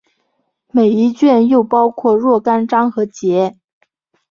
[0.71, 3.55] 每一卷又包括若干章和节。